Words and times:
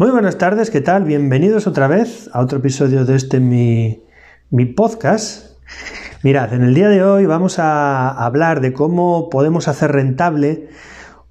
Muy 0.00 0.10
buenas 0.10 0.38
tardes, 0.38 0.70
¿qué 0.70 0.80
tal? 0.80 1.04
Bienvenidos 1.04 1.66
otra 1.66 1.86
vez 1.86 2.30
a 2.32 2.40
otro 2.40 2.60
episodio 2.60 3.04
de 3.04 3.16
este 3.16 3.38
mi, 3.38 4.02
mi 4.48 4.64
podcast. 4.64 5.58
Mirad, 6.22 6.54
en 6.54 6.62
el 6.62 6.72
día 6.72 6.88
de 6.88 7.04
hoy 7.04 7.26
vamos 7.26 7.58
a 7.58 8.08
hablar 8.08 8.62
de 8.62 8.72
cómo 8.72 9.28
podemos 9.28 9.68
hacer 9.68 9.92
rentable 9.92 10.70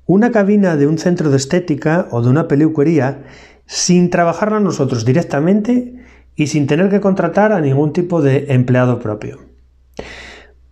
una 0.05 0.29
cabina 0.29 0.75
de 0.75 0.85
un 0.85 0.99
centro 0.99 1.31
de 1.31 1.37
estética 1.37 2.09
o 2.11 2.21
de 2.21 2.29
una 2.29 2.47
peluquería 2.47 3.23
sin 3.65 4.11
trabajarla 4.11 4.59
nosotros 4.59 5.03
directamente 5.03 6.05
y 6.35 6.45
sin 6.45 6.67
tener 6.67 6.91
que 6.91 7.01
contratar 7.01 7.53
a 7.53 7.61
ningún 7.61 7.91
tipo 7.91 8.21
de 8.21 8.53
empleado 8.53 8.99
propio. 8.99 9.39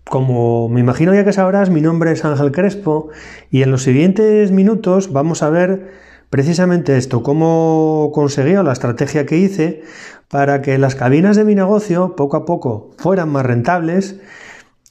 Como 0.07 0.69
me 0.69 0.81
imagino 0.81 1.15
ya 1.15 1.25
que 1.25 1.33
sabrás, 1.33 1.71
mi 1.71 1.81
nombre 1.81 2.11
es 2.11 2.23
Ángel 2.23 2.51
Crespo 2.51 3.09
y 3.49 3.63
en 3.63 3.71
los 3.71 3.81
siguientes 3.81 4.51
minutos 4.51 5.11
vamos 5.11 5.41
a 5.41 5.49
ver 5.49 6.06
precisamente 6.29 6.97
esto, 6.97 7.23
cómo 7.23 8.11
conseguí 8.13 8.53
la 8.53 8.73
estrategia 8.73 9.25
que 9.25 9.37
hice 9.37 9.83
para 10.29 10.61
que 10.61 10.77
las 10.77 10.95
cabinas 10.95 11.35
de 11.35 11.45
mi 11.45 11.55
negocio 11.55 12.15
poco 12.15 12.37
a 12.37 12.45
poco 12.45 12.91
fueran 12.97 13.29
más 13.29 13.45
rentables, 13.45 14.19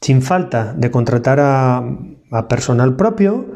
sin 0.01 0.23
falta 0.23 0.75
de 0.77 0.91
contratar 0.91 1.41
a, 1.41 1.85
personal 2.49 2.97
propio 2.97 3.47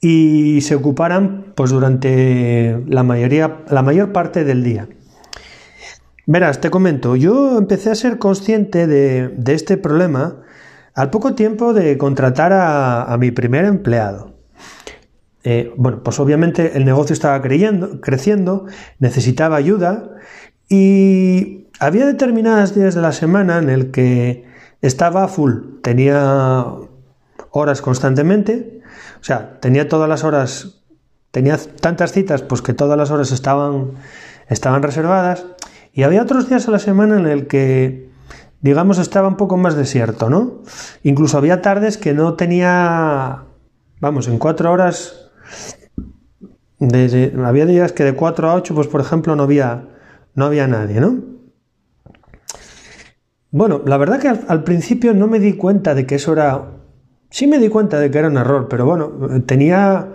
y 0.00 0.60
se 0.60 0.74
ocuparan 0.74 1.52
pues 1.56 1.70
durante 1.70 2.82
la 2.86 3.02
mayoría, 3.02 3.64
la 3.68 3.82
mayor 3.82 4.12
parte 4.12 4.44
del 4.44 4.62
día. 4.62 4.88
Verás, 6.26 6.60
te 6.60 6.70
comento, 6.70 7.16
yo 7.16 7.58
empecé 7.58 7.90
a 7.90 7.94
ser 7.94 8.18
consciente 8.18 8.86
de, 8.86 9.34
este 9.46 9.76
problema 9.78 10.42
al 10.94 11.10
poco 11.10 11.34
tiempo 11.34 11.72
de 11.72 11.98
contratar 11.98 12.52
a 12.52 13.16
mi 13.18 13.30
primer 13.30 13.64
empleado. 13.64 14.39
Eh, 15.42 15.72
bueno, 15.76 16.02
pues 16.02 16.20
obviamente 16.20 16.76
el 16.76 16.84
negocio 16.84 17.14
estaba 17.14 17.40
creciendo, 17.40 18.66
necesitaba 18.98 19.56
ayuda 19.56 20.10
y 20.68 21.68
había 21.78 22.04
determinados 22.04 22.74
días 22.74 22.94
de 22.94 23.00
la 23.00 23.12
semana 23.12 23.58
en 23.58 23.70
el 23.70 23.90
que 23.90 24.44
estaba 24.82 25.28
full, 25.28 25.80
tenía 25.82 26.66
horas 27.50 27.80
constantemente, 27.80 28.82
o 29.20 29.24
sea, 29.24 29.58
tenía 29.60 29.88
todas 29.88 30.08
las 30.08 30.24
horas, 30.24 30.82
tenía 31.30 31.58
tantas 31.80 32.12
citas, 32.12 32.42
pues 32.42 32.60
que 32.60 32.74
todas 32.74 32.98
las 32.98 33.10
horas 33.10 33.32
estaban, 33.32 33.92
estaban 34.48 34.82
reservadas 34.82 35.46
y 35.94 36.02
había 36.02 36.22
otros 36.22 36.50
días 36.50 36.68
a 36.68 36.70
la 36.70 36.78
semana 36.78 37.18
en 37.18 37.26
el 37.26 37.46
que 37.46 38.10
digamos 38.60 38.98
estaba 38.98 39.28
un 39.28 39.36
poco 39.36 39.56
más 39.56 39.74
desierto, 39.74 40.28
¿no? 40.28 40.60
Incluso 41.02 41.38
había 41.38 41.62
tardes 41.62 41.96
que 41.96 42.12
no 42.12 42.34
tenía, 42.34 43.44
vamos, 44.00 44.28
en 44.28 44.38
cuatro 44.38 44.70
horas 44.70 45.29
había 47.44 47.66
días 47.66 47.92
que 47.92 48.04
de 48.04 48.14
4 48.14 48.50
a 48.50 48.54
8, 48.54 48.74
pues 48.74 48.86
por 48.86 49.00
ejemplo, 49.00 49.36
no 49.36 49.42
había, 49.42 49.88
no 50.34 50.46
había 50.46 50.66
nadie, 50.66 51.00
¿no? 51.00 51.30
Bueno, 53.52 53.82
la 53.84 53.96
verdad 53.96 54.20
que 54.20 54.28
al, 54.28 54.62
principio 54.62 55.12
no 55.12 55.26
me 55.26 55.40
di 55.40 55.54
cuenta 55.54 55.94
de 55.94 56.06
que 56.06 56.14
eso 56.14 56.32
era... 56.32 56.70
Sí 57.30 57.46
me 57.46 57.58
di 57.58 57.68
cuenta 57.68 57.98
de 57.98 58.10
que 58.10 58.18
era 58.18 58.28
un 58.28 58.36
error, 58.36 58.68
pero 58.68 58.86
bueno, 58.86 59.42
tenía 59.46 60.14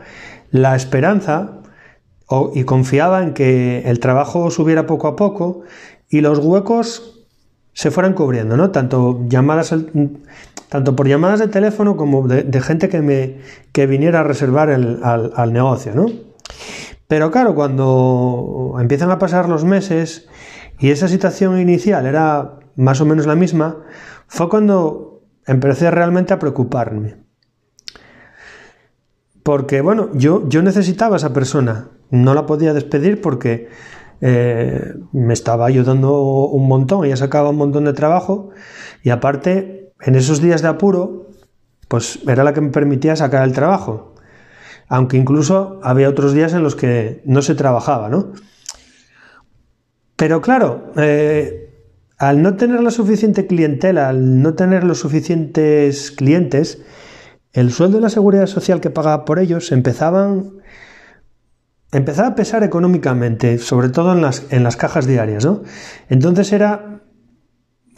la 0.52 0.76
esperanza 0.76 1.62
y 2.54 2.64
confiaba 2.64 3.24
en 3.24 3.34
que 3.34 3.84
el 3.86 4.00
trabajo 4.00 4.50
subiera 4.52 4.86
poco 4.86 5.08
a 5.08 5.16
poco 5.16 5.62
y 6.10 6.22
los 6.22 6.40
huecos 6.40 7.28
se 7.74 7.92
fueran 7.92 8.14
cubriendo, 8.14 8.56
¿no? 8.56 8.72
Tanto 8.72 9.26
llamadas, 9.28 9.74
tanto 10.70 10.96
por 10.96 11.08
llamadas 11.08 11.40
de 11.40 11.48
teléfono 11.48 11.96
como 11.98 12.28
de, 12.28 12.62
gente 12.62 12.90
que 12.90 13.02
me 13.02 13.38
que 13.72 13.88
viniera 13.88 14.22
a 14.22 14.24
reservar 14.24 14.70
al, 14.70 15.02
al 15.04 15.54
negocio, 15.54 15.94
¿no? 15.96 16.06
Pero 17.08 17.32
claro, 17.32 17.54
cuando 17.56 18.76
empiezan 18.80 19.12
a 19.12 19.20
pasar 19.20 19.48
los 19.48 19.64
meses 19.64 20.28
y 20.80 20.90
esa 20.90 21.08
situación 21.08 21.60
inicial 21.60 22.06
era 22.06 22.60
más 22.76 23.00
o 23.02 23.06
menos 23.06 23.26
la 23.26 23.36
misma, 23.36 23.78
fue 24.28 24.50
cuando 24.50 25.22
empecé 25.46 25.90
realmente 25.92 26.34
a 26.34 26.40
preocuparme. 26.40 27.18
Porque, 29.44 29.82
bueno, 29.82 30.10
yo, 30.14 30.50
yo 30.50 30.64
necesitaba 30.64 31.16
a 31.16 31.18
esa 31.18 31.32
persona, 31.32 31.90
no 32.10 32.34
la 32.34 32.48
podía 32.48 32.74
despedir 32.74 33.22
porque 33.22 33.70
eh, 34.22 34.96
me 35.12 35.34
estaba 35.34 35.68
ayudando 35.68 36.20
un 36.48 36.68
montón, 36.68 37.06
ella 37.06 37.16
sacaba 37.16 37.50
un 37.50 37.58
montón 37.58 37.86
de 37.86 37.94
trabajo 37.94 38.50
y 39.04 39.12
aparte, 39.12 39.85
en 40.06 40.16
esos 40.16 40.40
días 40.40 40.62
de 40.62 40.70
apuro, 40.70 41.28
pues 41.90 42.20
era 42.26 42.46
la 42.46 42.54
que 42.54 42.62
me 42.62 42.70
permitía 42.70 43.18
sacar 43.18 43.44
el 43.44 43.52
trabajo 43.52 44.16
aunque 44.88 45.18
incluso 45.18 45.80
había 45.84 46.10
otros 46.10 46.34
días 46.34 46.54
en 46.54 46.64
los 46.64 46.76
que 46.76 47.22
no 47.26 47.42
se 47.42 47.56
trabajaba, 47.56 48.10
¿no? 48.10 48.34
Pero 50.16 50.42
claro, 50.42 50.94
eh, 50.98 51.74
al 52.18 52.42
no 52.42 52.56
tener 52.56 52.82
la 52.82 52.92
suficiente 52.92 53.48
clientela, 53.48 54.10
al 54.10 54.42
no 54.42 54.54
tener 54.54 54.84
los 54.84 55.00
suficientes 55.00 56.12
clientes, 56.12 56.82
el 57.52 57.72
sueldo 57.72 57.98
de 57.98 58.04
la 58.04 58.10
seguridad 58.10 58.48
social 58.48 58.80
que 58.80 58.90
pagaba 58.90 59.26
por 59.26 59.40
ellos 59.40 59.72
empezaban 59.72 60.54
empezaba 61.92 62.30
a 62.30 62.36
pesar 62.36 62.64
económicamente, 62.64 63.58
sobre 63.58 63.88
todo 63.88 64.12
en 64.12 64.22
las, 64.22 64.46
en 64.50 64.64
las 64.64 64.76
cajas 64.76 65.08
diarias, 65.08 65.46
¿no? 65.46 65.64
Entonces 66.10 66.52
era, 66.52 66.95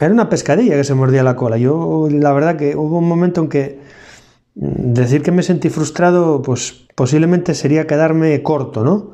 era 0.00 0.12
una 0.12 0.28
pescadilla 0.28 0.76
que 0.76 0.84
se 0.84 0.94
mordía 0.94 1.22
la 1.22 1.36
cola. 1.36 1.56
Yo, 1.58 2.08
la 2.10 2.32
verdad 2.32 2.56
que 2.56 2.76
hubo 2.76 2.98
un 2.98 3.08
momento 3.08 3.40
en 3.42 3.48
que 3.48 3.78
Decir 4.60 5.22
que 5.22 5.30
me 5.30 5.44
sentí 5.44 5.70
frustrado, 5.70 6.42
pues 6.42 6.88
posiblemente 6.96 7.54
sería 7.54 7.86
quedarme 7.86 8.42
corto, 8.42 8.82
¿no? 8.82 9.12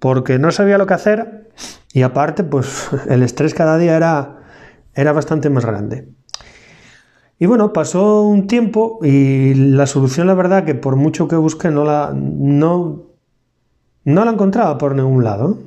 Porque 0.00 0.40
no 0.40 0.50
sabía 0.50 0.76
lo 0.76 0.86
que 0.86 0.94
hacer 0.94 1.50
y 1.92 2.02
aparte, 2.02 2.42
pues 2.42 2.88
el 3.08 3.22
estrés 3.22 3.54
cada 3.54 3.78
día 3.78 3.96
era, 3.96 4.40
era 4.94 5.12
bastante 5.12 5.50
más 5.50 5.64
grande. 5.64 6.08
Y 7.38 7.46
bueno, 7.46 7.72
pasó 7.72 8.22
un 8.22 8.48
tiempo 8.48 8.98
y 9.04 9.54
la 9.54 9.86
solución, 9.86 10.26
la 10.26 10.34
verdad, 10.34 10.64
que 10.64 10.74
por 10.74 10.96
mucho 10.96 11.28
que 11.28 11.36
busqué, 11.36 11.70
no 11.70 11.84
la, 11.84 12.12
no, 12.12 13.04
no 14.04 14.24
la 14.24 14.32
encontraba 14.32 14.78
por 14.78 14.96
ningún 14.96 15.22
lado. 15.22 15.58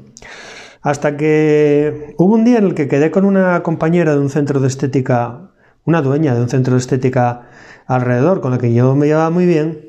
Hasta 0.86 1.18
que 1.18 2.14
hubo 2.20 2.36
un 2.36 2.46
día 2.46 2.60
en 2.60 2.66
el 2.66 2.76
que 2.76 2.88
quedé 2.88 3.10
con 3.10 3.26
una 3.26 3.64
compañera 3.64 4.14
de 4.14 4.20
un 4.20 4.30
centro 4.30 4.60
de 4.60 4.68
estética, 4.68 5.50
una 5.84 6.04
dueña 6.04 6.36
de 6.36 6.42
un 6.42 6.48
centro 6.48 6.76
de 6.76 6.80
estética 6.80 7.50
alrededor 7.88 8.40
con 8.40 8.52
la 8.52 8.60
que 8.60 8.72
yo 8.72 8.96
me 8.96 9.08
llevaba 9.08 9.32
muy 9.32 9.48
bien. 9.48 9.80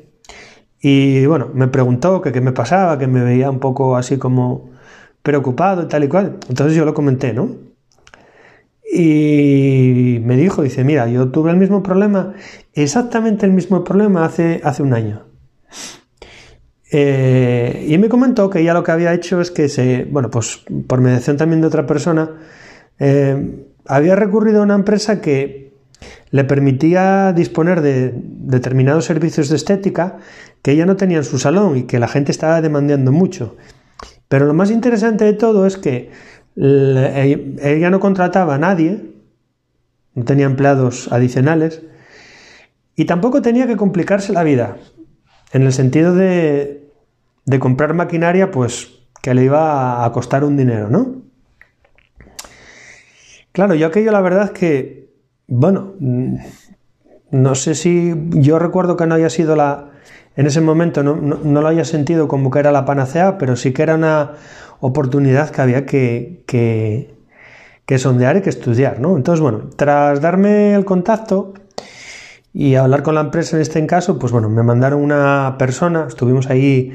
Y 0.81 1.23
bueno, 1.27 1.51
me 1.53 1.67
preguntó 1.67 2.23
que 2.23 2.31
qué 2.31 2.41
me 2.41 2.51
pasaba, 2.51 2.97
que 2.97 3.05
me 3.05 3.21
veía 3.21 3.51
un 3.51 3.59
poco 3.59 3.95
así 3.95 4.17
como 4.17 4.71
preocupado 5.21 5.83
y 5.83 5.87
tal 5.87 6.03
y 6.03 6.07
cual. 6.07 6.37
Entonces 6.49 6.75
yo 6.75 6.83
lo 6.83 6.95
comenté, 6.95 7.31
¿no? 7.31 7.47
Y 8.91 10.19
me 10.23 10.35
dijo, 10.35 10.63
dice, 10.63 10.83
mira, 10.83 11.07
yo 11.07 11.29
tuve 11.29 11.51
el 11.51 11.57
mismo 11.57 11.83
problema, 11.83 12.33
exactamente 12.73 13.45
el 13.45 13.51
mismo 13.51 13.83
problema 13.83 14.25
hace, 14.25 14.61
hace 14.63 14.81
un 14.81 14.95
año. 14.95 15.27
Eh, 16.91 17.85
y 17.89 17.97
me 17.97 18.09
comentó 18.09 18.49
que 18.49 18.59
ella 18.59 18.73
lo 18.73 18.83
que 18.83 18.91
había 18.91 19.13
hecho 19.13 19.41
es 19.41 19.51
que 19.51 19.67
se, 19.69 20.05
bueno, 20.05 20.29
pues 20.29 20.63
por 20.87 21.01
mediación 21.01 21.37
también 21.37 21.61
de 21.61 21.67
otra 21.67 21.85
persona, 21.85 22.31
eh, 22.99 23.65
había 23.85 24.15
recurrido 24.15 24.61
a 24.61 24.63
una 24.63 24.75
empresa 24.75 25.21
que 25.21 25.73
le 26.29 26.43
permitía 26.43 27.33
disponer 27.33 27.81
de 27.81 28.13
determinados 28.15 29.05
servicios 29.05 29.49
de 29.49 29.55
estética 29.55 30.17
que 30.61 30.71
ella 30.71 30.85
no 30.85 30.95
tenía 30.95 31.17
en 31.17 31.23
su 31.23 31.39
salón 31.39 31.77
y 31.77 31.83
que 31.83 31.99
la 31.99 32.07
gente 32.07 32.31
estaba 32.31 32.61
demandando 32.61 33.11
mucho. 33.11 33.55
Pero 34.27 34.45
lo 34.45 34.53
más 34.53 34.71
interesante 34.71 35.25
de 35.25 35.33
todo 35.33 35.65
es 35.65 35.77
que 35.77 36.11
ella 36.55 37.89
no 37.89 37.99
contrataba 37.99 38.55
a 38.55 38.57
nadie, 38.57 39.13
no 40.15 40.25
tenía 40.25 40.45
empleados 40.45 41.11
adicionales 41.11 41.81
y 42.95 43.05
tampoco 43.05 43.41
tenía 43.41 43.67
que 43.67 43.77
complicarse 43.77 44.33
la 44.33 44.43
vida, 44.43 44.77
en 45.51 45.63
el 45.63 45.73
sentido 45.73 46.13
de, 46.13 46.89
de 47.45 47.59
comprar 47.59 47.93
maquinaria 47.93 48.51
pues 48.51 48.99
que 49.21 49.33
le 49.33 49.43
iba 49.43 50.05
a 50.05 50.11
costar 50.11 50.43
un 50.43 50.57
dinero, 50.57 50.89
¿no? 50.89 51.23
Claro, 53.51 53.73
yo 53.73 53.87
aquello 53.87 54.11
la 54.11 54.21
verdad 54.21 54.45
es 54.45 54.51
que 54.51 55.07
bueno, 55.47 55.93
mm, 55.99 56.35
no 57.31 57.55
sé 57.55 57.75
si 57.75 58.13
yo 58.31 58.59
recuerdo 58.59 58.97
que 58.97 59.07
no 59.07 59.15
haya 59.15 59.29
sido 59.29 59.55
la, 59.55 59.91
en 60.35 60.45
ese 60.45 60.61
momento 60.61 61.03
no, 61.03 61.13
lo 61.13 61.67
haya 61.67 61.85
sentido 61.85 62.27
como 62.27 62.51
que 62.51 62.59
era 62.59 62.71
la 62.71 62.85
panacea, 62.85 63.37
pero 63.37 63.55
sí 63.55 63.73
que 63.73 63.83
era 63.83 63.95
una 63.95 64.33
oportunidad 64.79 65.49
que 65.49 65.61
había 65.61 65.85
que, 65.85 66.43
que, 66.45 67.97
sondear 67.97 68.37
y 68.37 68.41
que 68.41 68.49
estudiar, 68.49 68.99
¿no? 68.99 69.17
Entonces, 69.17 69.41
bueno, 69.41 69.69
tras 69.75 70.21
darme 70.21 70.75
el 70.75 70.85
contacto 70.85 71.53
y 72.59 72.73
hablar 72.73 73.03
con 73.03 73.13
la 73.13 73.21
empresa 73.21 73.55
en 73.55 73.61
este 73.61 73.85
caso, 73.85 74.17
pues 74.17 74.31
bueno, 74.31 74.49
me 74.49 74.63
mandaron 74.63 74.99
una 74.99 75.57
persona, 75.59 76.05
estuvimos 76.07 76.49
ahí 76.49 76.91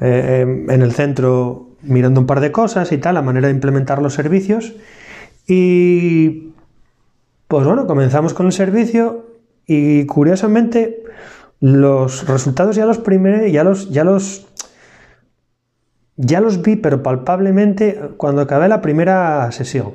eh, 0.00 0.66
en 0.68 0.82
el 0.82 0.90
centro 0.90 1.68
mirando 1.82 2.20
un 2.20 2.26
par 2.26 2.40
de 2.40 2.50
cosas 2.50 2.90
y 2.90 2.98
tal, 2.98 3.14
la 3.14 3.22
manera 3.22 3.46
de 3.46 3.54
implementar 3.54 4.02
los 4.02 4.14
servicios 4.14 4.74
y 5.46 6.54
pues 7.46 7.64
bueno, 7.64 7.86
comenzamos 7.86 8.34
con 8.34 8.46
el 8.46 8.52
servicio 8.52 9.26
y 9.64 10.06
curiosamente 10.06 11.04
los 11.60 12.26
resultados 12.26 12.74
ya 12.74 12.84
los 12.84 12.98
primeros, 12.98 13.52
ya 13.52 13.62
los, 13.62 13.90
ya 13.90 14.02
los, 14.02 14.48
ya 16.16 16.40
los 16.40 16.62
vi, 16.62 16.74
pero 16.74 17.00
palpablemente, 17.04 18.10
cuando 18.16 18.42
acabé 18.42 18.66
la 18.66 18.80
primera 18.80 19.52
sesión. 19.52 19.92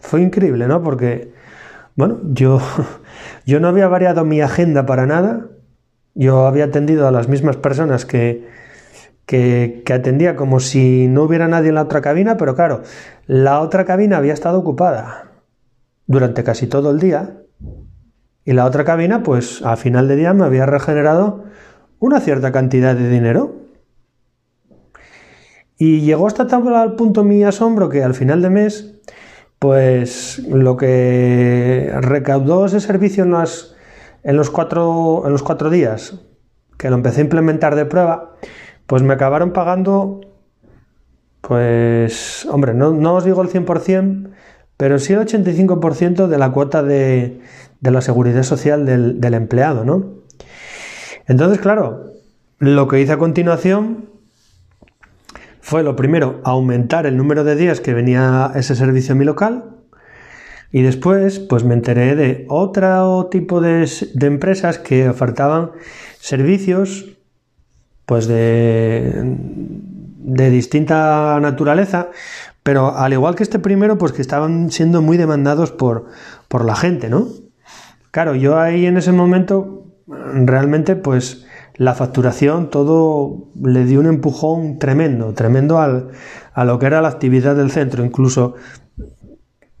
Fue 0.00 0.22
increíble, 0.22 0.66
¿no? 0.66 0.82
Porque, 0.82 1.36
bueno, 1.96 2.20
yo, 2.32 2.60
yo 3.46 3.60
no 3.60 3.68
había 3.68 3.88
variado 3.88 4.24
mi 4.24 4.40
agenda 4.40 4.86
para 4.86 5.06
nada. 5.06 5.48
Yo 6.14 6.46
había 6.46 6.64
atendido 6.66 7.08
a 7.08 7.10
las 7.10 7.28
mismas 7.28 7.56
personas 7.56 8.06
que, 8.06 8.46
que, 9.26 9.82
atendía 9.92 10.36
como 10.36 10.60
si 10.60 11.08
no 11.08 11.24
hubiera 11.24 11.48
nadie 11.48 11.70
en 11.70 11.74
la 11.74 11.82
otra 11.82 12.00
cabina, 12.00 12.36
pero 12.36 12.54
claro, 12.54 12.82
la 13.26 13.60
otra 13.60 13.84
cabina 13.84 14.16
había 14.16 14.32
estado 14.32 14.58
ocupada 14.58 15.32
durante 16.06 16.44
casi 16.44 16.68
todo 16.68 16.90
el 16.90 17.00
día 17.00 17.42
y 18.44 18.52
la 18.52 18.64
otra 18.64 18.84
cabina, 18.84 19.22
pues 19.24 19.60
a 19.62 19.76
final 19.76 20.06
de 20.06 20.16
día 20.16 20.32
me 20.32 20.44
había 20.44 20.66
regenerado 20.66 21.44
una 21.98 22.20
cierta 22.20 22.52
cantidad 22.52 22.94
de 22.94 23.10
dinero. 23.10 23.56
Y 25.78 26.00
llegó 26.00 26.28
hasta 26.28 26.46
tal 26.46 26.94
punto 26.94 27.24
mi 27.24 27.42
asombro 27.42 27.88
que 27.88 28.02
al 28.02 28.14
final 28.14 28.40
de 28.40 28.50
mes, 28.50 28.94
pues 29.58 30.40
lo 30.48 30.76
que 30.76 31.90
recaudó 32.00 32.66
ese 32.66 32.80
servicio 32.80 33.24
en, 33.24 33.34
en, 34.22 34.36
los, 34.36 34.50
cuatro, 34.50 35.22
en 35.24 35.32
los 35.32 35.42
cuatro 35.42 35.70
días, 35.70 36.20
que 36.76 36.90
lo 36.90 36.96
empecé 36.96 37.20
a 37.20 37.24
implementar 37.24 37.74
de 37.74 37.86
prueba, 37.86 38.36
pues 38.86 39.02
me 39.02 39.14
acabaron 39.14 39.52
pagando, 39.52 40.20
pues, 41.40 42.46
hombre, 42.50 42.74
no, 42.74 43.14
os 43.14 43.24
digo 43.24 43.42
el 43.42 43.48
100%, 43.48 44.30
pero 44.76 44.98
sí 44.98 45.14
el 45.14 45.20
85% 45.20 46.26
de 46.26 46.38
la 46.38 46.52
cuota 46.52 46.82
de, 46.82 47.40
de 47.80 47.90
la 47.90 48.02
seguridad 48.02 48.42
social 48.42 48.84
del 48.84 49.34
empleado, 49.34 49.84
¿no? 49.84 50.16
Entonces, 51.26 51.58
claro, 51.58 52.12
lo 52.58 52.86
que 52.88 53.00
hice 53.00 53.12
a 53.12 53.18
continuación 53.18 54.15
fue 55.66 55.82
lo 55.82 55.96
primero, 55.96 56.40
aumentar 56.44 57.06
el 57.06 57.16
número 57.16 57.42
de 57.42 57.56
días 57.56 57.80
que 57.80 57.92
venía 57.92 58.52
ese 58.54 58.76
servicio 58.76 59.14
a 59.14 59.18
mi 59.18 59.24
local. 59.24 59.64
Y 60.70 60.82
después, 60.82 61.40
pues 61.40 61.64
me 61.64 61.74
enteré 61.74 62.14
de 62.14 62.46
otro 62.48 63.26
tipo 63.32 63.60
de, 63.60 63.84
empresas 64.20 64.78
que 64.78 65.08
ofertaban 65.08 65.72
servicios, 66.20 67.16
pues 68.04 68.28
de, 68.28 69.10
de 69.16 70.50
distinta 70.50 71.36
naturaleza, 71.40 72.10
pero 72.62 72.96
al 72.96 73.12
igual 73.12 73.34
que 73.34 73.42
este 73.42 73.58
primero, 73.58 73.98
pues 73.98 74.12
que 74.12 74.22
estaban 74.22 74.70
siendo 74.70 75.02
muy 75.02 75.16
demandados 75.16 75.72
por, 75.72 76.06
por 76.46 76.64
la 76.64 76.76
gente, 76.76 77.08
¿no? 77.08 77.26
Claro, 78.12 78.36
yo 78.36 78.60
ahí 78.60 78.86
en 78.86 78.98
ese 78.98 79.10
momento 79.10 79.84
realmente 80.06 80.94
pues 80.94 81.45
la 81.76 81.94
facturación, 81.94 82.70
todo 82.70 83.48
le 83.62 83.84
dio 83.84 84.00
un 84.00 84.06
empujón 84.06 84.78
tremendo, 84.78 85.34
tremendo 85.34 85.78
al, 85.78 86.08
a 86.54 86.64
lo 86.64 86.78
que 86.78 86.86
era 86.86 87.02
la 87.02 87.08
actividad 87.08 87.54
del 87.54 87.70
centro. 87.70 88.04
Incluso 88.04 88.54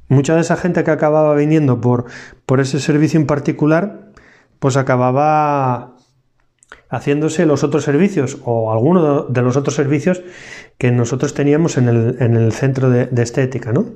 mucha 0.08 0.34
de 0.34 0.42
esa 0.42 0.56
gente 0.56 0.84
que 0.84 0.90
acababa 0.90 1.34
viniendo 1.34 1.80
por, 1.80 2.04
por 2.44 2.60
ese 2.60 2.80
servicio 2.80 3.18
en 3.18 3.26
particular, 3.26 4.12
pues 4.58 4.76
acababa 4.76 5.96
haciéndose 6.88 7.46
los 7.46 7.64
otros 7.64 7.84
servicios 7.84 8.38
o 8.44 8.72
alguno 8.72 9.24
de 9.24 9.42
los 9.42 9.56
otros 9.56 9.74
servicios 9.74 10.22
que 10.78 10.92
nosotros 10.92 11.34
teníamos 11.34 11.78
en 11.78 11.88
el, 11.88 12.16
en 12.20 12.36
el 12.36 12.52
centro 12.52 12.90
de, 12.90 13.06
de 13.06 13.22
estética, 13.22 13.72
¿no? 13.72 13.86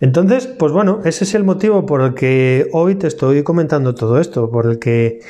Entonces, 0.00 0.46
pues 0.46 0.72
bueno, 0.72 1.00
ese 1.04 1.24
es 1.24 1.34
el 1.34 1.44
motivo 1.44 1.84
por 1.84 2.00
el 2.00 2.14
que 2.14 2.68
hoy 2.72 2.94
te 2.94 3.06
estoy 3.06 3.42
comentando 3.42 3.94
todo 3.94 4.18
esto, 4.18 4.50
por 4.50 4.66
el 4.66 4.78
que 4.78 5.20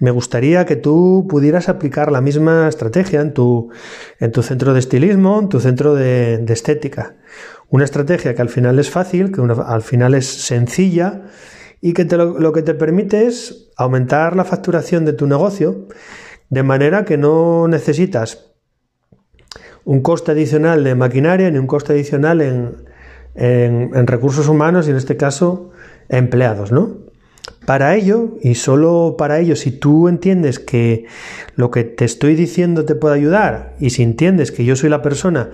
me 0.00 0.10
gustaría 0.10 0.64
que 0.64 0.76
tú 0.76 1.26
pudieras 1.28 1.68
aplicar 1.68 2.10
la 2.10 2.22
misma 2.22 2.66
estrategia 2.66 3.20
en 3.20 3.34
tu, 3.34 3.70
en 4.20 4.32
tu 4.32 4.42
centro 4.42 4.72
de 4.72 4.78
estilismo, 4.80 5.40
en 5.40 5.50
tu 5.50 5.60
centro 5.60 5.94
de, 5.94 6.42
estética. 6.48 7.16
Una 7.68 7.84
estrategia 7.84 8.34
que 8.34 8.40
al 8.40 8.48
final 8.48 8.78
es 8.78 8.88
fácil, 8.88 9.30
que 9.30 9.42
al 9.42 9.82
final 9.82 10.14
es 10.14 10.26
sencilla 10.26 11.26
y 11.82 11.92
que 11.92 12.04
lo, 12.04 12.38
lo 12.38 12.52
que 12.52 12.62
te 12.62 12.72
permite 12.72 13.26
es 13.26 13.68
aumentar 13.76 14.36
la 14.36 14.44
facturación 14.44 15.04
de 15.04 15.12
tu 15.12 15.26
negocio 15.26 15.86
de 16.48 16.62
manera 16.62 17.04
que 17.04 17.18
no 17.18 17.68
necesitas 17.68 18.54
un 19.84 20.00
coste 20.00 20.32
adicional 20.32 20.82
de 20.82 20.94
maquinaria 20.94 21.50
ni 21.50 21.58
un 21.58 21.66
coste 21.66 21.92
adicional 21.92 22.40
en, 22.40 22.93
en, 23.34 24.06
recursos 24.06 24.48
humanos 24.48 24.86
y 24.86 24.90
en 24.90 24.96
este 24.96 25.16
caso 25.16 25.70
empleados, 26.08 26.72
¿no? 26.72 27.04
Para 27.66 27.94
ello, 27.94 28.36
y 28.42 28.56
solo 28.56 29.16
para 29.18 29.38
ello, 29.38 29.56
si 29.56 29.70
tú 29.70 30.08
entiendes 30.08 30.58
que 30.58 31.06
lo 31.56 31.70
que 31.70 31.84
te 31.84 32.04
estoy 32.04 32.34
diciendo 32.34 32.84
te 32.84 32.94
puede 32.94 33.14
ayudar 33.16 33.74
y 33.80 33.90
si 33.90 34.02
entiendes 34.02 34.52
que 34.52 34.64
yo 34.64 34.76
soy 34.76 34.90
la 34.90 35.02
persona 35.02 35.50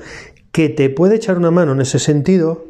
que 0.53 0.69
te 0.69 0.91
puede 0.91 1.17
echar 1.17 1.38
una 1.38 1.53
mano 1.53 1.73
en 1.73 1.81
ese 1.81 2.00
sentido, 2.00 2.67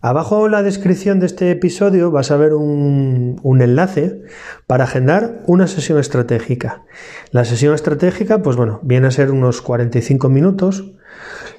abajo 0.00 0.46
en 0.46 0.52
la 0.52 0.62
descripción 0.62 1.20
de 1.20 1.26
este 1.26 1.50
episodio 1.50 2.10
vas 2.10 2.30
a 2.30 2.36
ver 2.36 2.54
un, 2.54 3.38
un 3.42 3.62
enlace 3.62 4.22
para 4.66 4.84
agendar 4.84 5.42
una 5.46 5.66
sesión 5.66 5.98
estratégica. 5.98 6.84
La 7.30 7.44
sesión 7.44 7.74
estratégica, 7.74 8.42
pues 8.42 8.56
bueno, 8.56 8.80
viene 8.82 9.08
a 9.08 9.10
ser 9.10 9.30
unos 9.30 9.60
45 9.60 10.30
minutos 10.30 10.94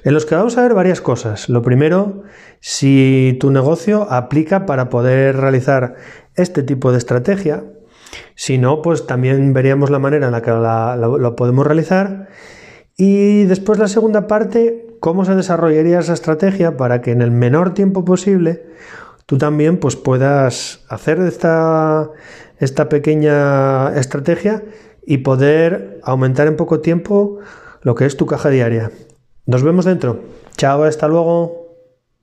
en 0.06 0.14
los 0.14 0.24
que 0.24 0.36
vamos 0.36 0.56
a 0.56 0.62
ver 0.62 0.72
varias 0.72 1.00
cosas. 1.00 1.48
Lo 1.48 1.62
primero, 1.62 2.22
si 2.60 3.36
tu 3.40 3.50
negocio 3.50 4.06
aplica 4.08 4.64
para 4.64 4.88
poder 4.88 5.36
realizar 5.36 5.96
este 6.36 6.62
tipo 6.62 6.92
de 6.92 6.98
estrategia. 6.98 7.64
Si 8.36 8.56
no, 8.56 8.82
pues 8.82 9.08
también 9.08 9.52
veríamos 9.52 9.90
la 9.90 9.98
manera 9.98 10.26
en 10.26 10.32
la 10.32 10.42
que 10.42 10.52
lo 10.52 11.34
podemos 11.34 11.66
realizar. 11.66 12.28
Y 12.96 13.46
después 13.46 13.80
la 13.80 13.88
segunda 13.88 14.28
parte, 14.28 14.86
cómo 15.00 15.24
se 15.24 15.34
desarrollaría 15.34 15.98
esa 15.98 16.14
estrategia 16.14 16.76
para 16.76 17.00
que 17.00 17.10
en 17.10 17.20
el 17.20 17.32
menor 17.32 17.74
tiempo 17.74 18.04
posible 18.04 18.64
tú 19.26 19.38
también 19.38 19.78
pues, 19.78 19.96
puedas 19.96 20.84
hacer 20.88 21.18
esta, 21.18 22.12
esta 22.60 22.88
pequeña 22.88 23.92
estrategia 23.98 24.62
y 25.04 25.18
poder 25.18 25.98
aumentar 26.04 26.46
en 26.46 26.54
poco 26.54 26.78
tiempo 26.78 27.40
lo 27.82 27.96
que 27.96 28.06
es 28.06 28.16
tu 28.16 28.26
caja 28.26 28.50
diaria. 28.50 28.92
Nos 29.46 29.62
vemos 29.62 29.84
dentro. 29.84 30.20
Chao, 30.56 30.82
hasta 30.82 31.06
luego. 31.08 31.65